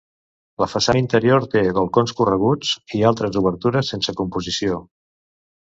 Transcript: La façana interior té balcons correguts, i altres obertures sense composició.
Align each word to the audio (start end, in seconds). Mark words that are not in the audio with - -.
La 0.61 0.67
façana 0.71 1.01
interior 1.01 1.45
té 1.51 1.61
balcons 1.79 2.15
correguts, 2.21 2.73
i 3.01 3.05
altres 3.13 3.41
obertures 3.43 3.93
sense 3.95 4.19
composició. 4.23 4.83